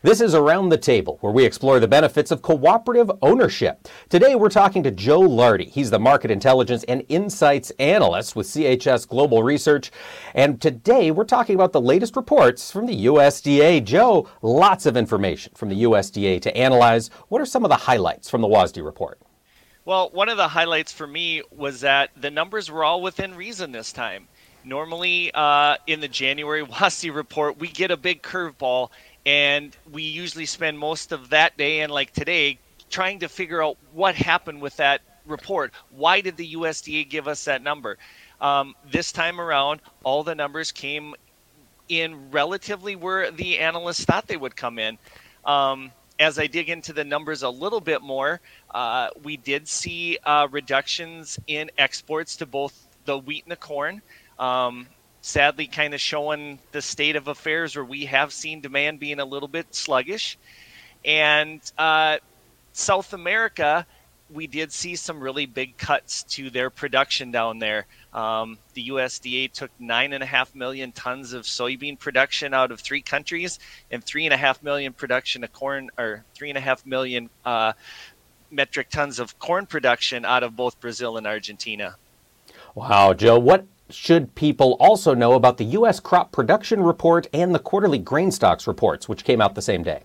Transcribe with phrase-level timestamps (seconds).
[0.00, 3.88] This is Around the Table, where we explore the benefits of cooperative ownership.
[4.08, 5.64] Today, we're talking to Joe Lardy.
[5.64, 9.90] He's the Market Intelligence and Insights Analyst with CHS Global Research.
[10.36, 13.82] And today, we're talking about the latest reports from the USDA.
[13.82, 17.10] Joe, lots of information from the USDA to analyze.
[17.26, 19.18] What are some of the highlights from the WASDE report?
[19.84, 23.72] Well, one of the highlights for me was that the numbers were all within reason
[23.72, 24.28] this time.
[24.64, 28.90] Normally, uh, in the January WASDE report, we get a big curveball
[29.26, 32.58] and we usually spend most of that day and like today
[32.90, 35.72] trying to figure out what happened with that report.
[35.90, 37.98] Why did the USDA give us that number?
[38.40, 41.14] Um, this time around, all the numbers came
[41.88, 44.98] in relatively where the analysts thought they would come in.
[45.44, 48.40] Um, as I dig into the numbers a little bit more,
[48.74, 54.02] uh, we did see uh, reductions in exports to both the wheat and the corn.
[54.38, 54.86] Um,
[55.20, 59.24] sadly kind of showing the state of affairs where we have seen demand being a
[59.24, 60.38] little bit sluggish.
[61.04, 62.18] And uh,
[62.72, 63.86] South America,
[64.30, 67.86] we did see some really big cuts to their production down there.
[68.12, 72.80] Um, the USDA took nine and a half million tons of soybean production out of
[72.80, 73.58] three countries,
[73.90, 77.30] and three and a half million production of corn, or three and a half million
[77.44, 77.72] uh,
[78.50, 81.96] metric tons of corn production out of both Brazil and Argentina.
[82.74, 86.00] Wow, Joe, what should people also know about the U.S.
[86.00, 90.02] crop production report and the quarterly grain stocks reports, which came out the same day?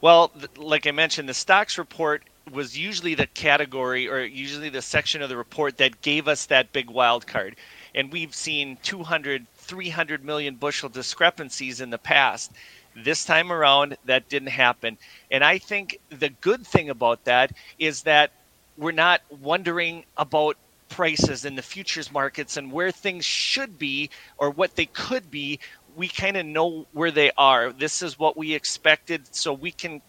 [0.00, 5.22] Well, like I mentioned, the stocks report was usually the category or usually the section
[5.22, 7.56] of the report that gave us that big wild card.
[7.94, 12.52] And we've seen 200, 300 million bushel discrepancies in the past.
[12.96, 14.98] This time around, that didn't happen.
[15.30, 18.30] And I think the good thing about that is that
[18.76, 20.56] we're not wondering about
[20.94, 25.58] prices in the futures markets and where things should be or what they could be,
[25.96, 27.72] we kind of know where they are.
[27.72, 30.00] This is what we expected, so we can,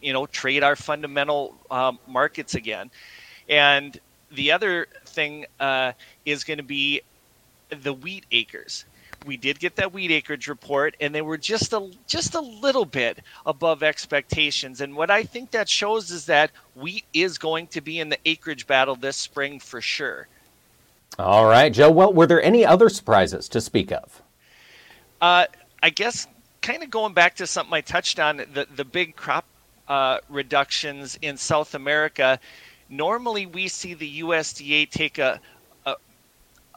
[0.00, 2.90] you know, trade our fundamental um, markets again.
[3.46, 5.92] And the other thing uh,
[6.24, 7.02] is going to be
[7.68, 8.86] the wheat acres
[9.24, 12.84] we did get that wheat acreage report, and they were just a just a little
[12.84, 14.80] bit above expectations.
[14.80, 18.18] And what I think that shows is that wheat is going to be in the
[18.24, 20.28] acreage battle this spring for sure.
[21.18, 21.90] All right, Joe.
[21.90, 24.22] Well, were there any other surprises to speak of?
[25.20, 25.46] Uh,
[25.82, 26.26] I guess
[26.62, 29.44] kind of going back to something I touched on the the big crop
[29.88, 32.38] uh, reductions in South America.
[32.88, 35.40] Normally, we see the USDA take a,
[35.86, 35.96] a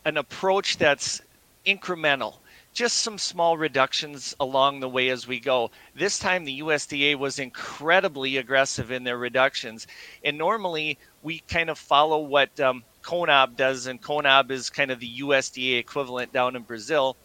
[0.06, 1.22] an approach that's
[1.66, 2.36] incremental,
[2.74, 5.72] just some small reductions along the way as we go.
[5.96, 9.88] This time, the USDA was incredibly aggressive in their reductions.
[10.24, 15.00] And normally, we kind of follow what um, CONAB does, and CONAB is kind of
[15.00, 17.16] the USDA equivalent down in Brazil.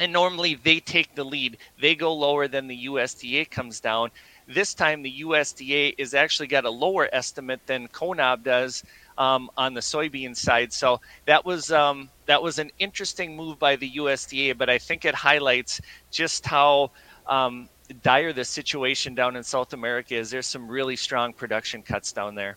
[0.00, 4.10] And normally, they take the lead, they go lower than the USDA comes down.
[4.46, 8.84] This time, the USDA is actually got a lower estimate than CONAB does
[9.18, 10.72] um, on the soybean side.
[10.72, 15.04] So that was um, that was an interesting move by the USDA, but I think
[15.04, 15.80] it highlights
[16.10, 16.92] just how
[17.26, 17.68] um,
[18.02, 20.30] dire the situation down in South America is.
[20.30, 22.56] There's some really strong production cuts down there.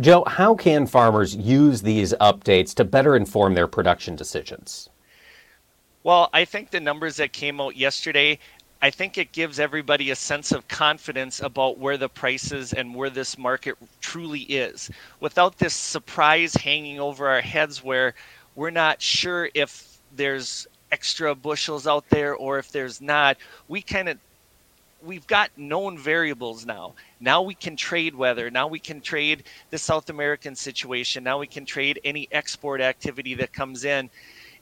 [0.00, 4.90] Joe, how can farmers use these updates to better inform their production decisions?
[6.02, 8.38] Well, I think the numbers that came out yesterday
[8.84, 13.08] I think it gives everybody a sense of confidence about where the prices and where
[13.08, 14.90] this market truly is
[15.20, 18.12] without this surprise hanging over our heads where
[18.54, 23.38] we're not sure if there's extra bushels out there or if there's not.
[23.68, 24.18] We kind of
[25.02, 26.92] we've got known variables now.
[27.20, 28.50] Now we can trade weather.
[28.50, 31.24] Now we can trade the South American situation.
[31.24, 34.10] Now we can trade any export activity that comes in.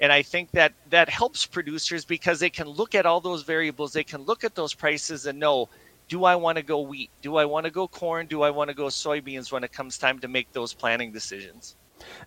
[0.03, 3.93] And I think that that helps producers because they can look at all those variables.
[3.93, 5.71] They can look at those prices and know
[6.09, 7.11] do I want to go wheat?
[7.23, 8.27] Do I want to go corn?
[8.27, 11.77] Do I want to go soybeans when it comes time to make those planning decisions?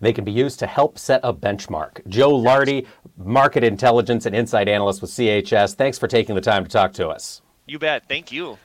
[0.00, 2.04] They can be used to help set a benchmark.
[2.08, 2.86] Joe Lardy,
[3.18, 7.08] market intelligence and insight analyst with CHS, thanks for taking the time to talk to
[7.08, 7.42] us.
[7.66, 8.08] You bet.
[8.08, 8.58] Thank you.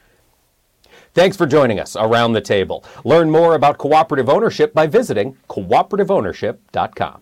[1.14, 2.86] Thanks for joining us around the table.
[3.04, 7.22] Learn more about cooperative ownership by visiting cooperativeownership.com.